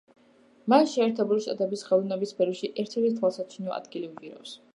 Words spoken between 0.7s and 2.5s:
მას შეერთებული შტატების ხელოვნების